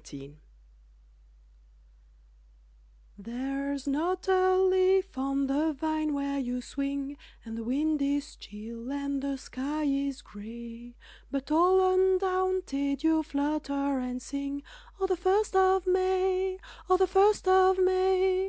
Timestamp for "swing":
6.62-7.18